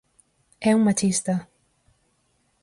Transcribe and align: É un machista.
É 0.69 0.71
un 0.77 0.81
machista. 0.87 1.35